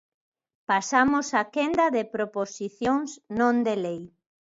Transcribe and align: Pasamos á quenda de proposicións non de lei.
Pasamos 0.69 1.27
á 1.39 1.43
quenda 1.55 1.85
de 1.95 2.03
proposicións 2.15 3.09
non 3.39 3.55
de 3.65 3.75
lei. 3.85 4.01